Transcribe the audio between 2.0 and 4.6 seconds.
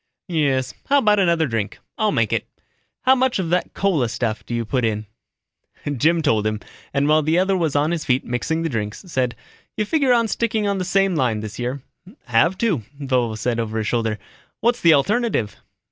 make it. How much of that cola stuff do